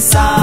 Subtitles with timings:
[0.00, 0.39] inside.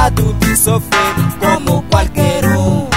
[0.00, 2.88] Cansado de sofrer como qualquer um.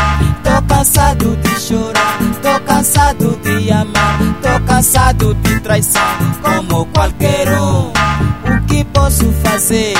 [0.41, 6.01] Tô cansado de chorar, tô cansado de amar, tô cansado de traição
[6.41, 7.89] como qualquer um.
[7.89, 9.95] O que posso fazer?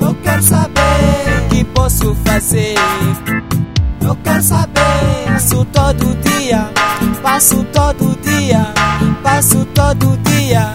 [0.00, 2.74] Eu quero saber o que posso fazer.
[4.00, 4.84] Eu quero saber.
[5.34, 6.70] Passo todo dia,
[7.22, 8.72] passo todo dia,
[9.22, 10.72] passo todo dia.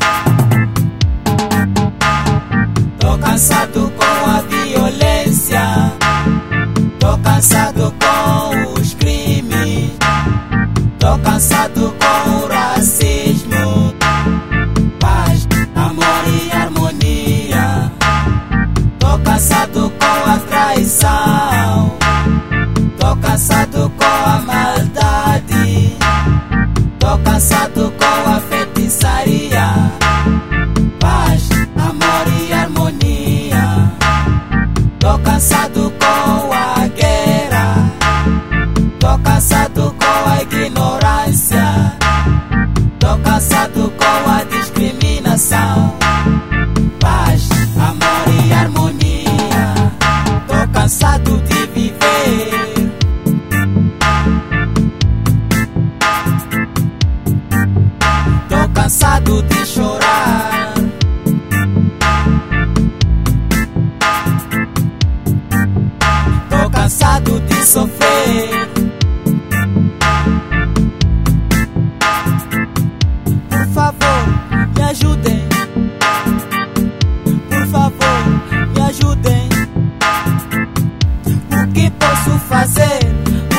[82.19, 82.99] posso fazer?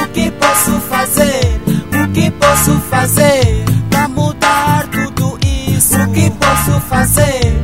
[0.02, 1.60] O que posso fazer?
[1.92, 5.96] O que posso fazer pra mudar tudo isso?
[5.96, 7.54] O que posso fazer?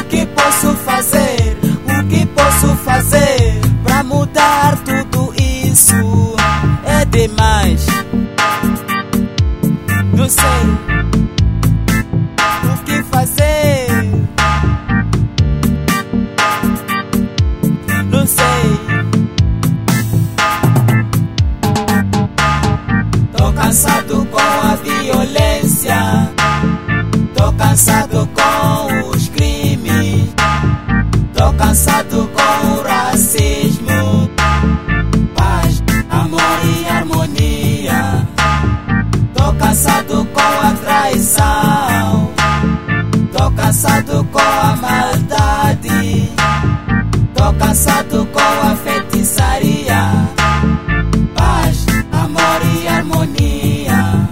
[0.00, 1.58] O que posso fazer?
[1.86, 6.36] O que posso fazer pra mudar tudo isso?
[6.84, 7.86] É demais.
[10.14, 10.95] Não sei.
[40.16, 42.30] caçado com a traição,
[43.32, 46.32] tô caçado com a maldade,
[47.34, 50.10] tô caçado com a feitiçaria.
[51.34, 54.28] Paz, amor e harmonia,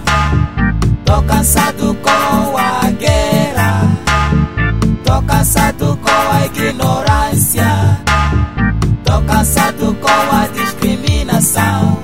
[1.03, 3.87] tô caçado com a guerra,
[5.03, 8.01] tô caçado com a ignorância,
[9.03, 11.94] tô caçado com a discriminação.